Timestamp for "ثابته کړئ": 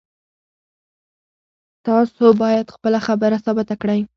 3.45-4.01